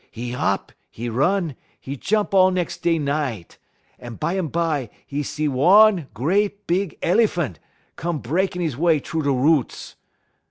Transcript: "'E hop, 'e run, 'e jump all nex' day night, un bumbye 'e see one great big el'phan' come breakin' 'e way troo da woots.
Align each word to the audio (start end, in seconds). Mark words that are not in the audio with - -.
"'E 0.15 0.31
hop, 0.31 0.71
'e 0.97 1.09
run, 1.09 1.55
'e 1.85 1.95
jump 1.95 2.33
all 2.33 2.49
nex' 2.49 2.75
day 2.75 2.97
night, 2.97 3.59
un 4.01 4.15
bumbye 4.17 4.89
'e 5.11 5.21
see 5.21 5.47
one 5.47 6.07
great 6.15 6.65
big 6.65 6.97
el'phan' 7.03 7.57
come 7.97 8.17
breakin' 8.17 8.63
'e 8.63 8.75
way 8.77 8.99
troo 8.99 9.21
da 9.21 9.29
woots. 9.31 9.93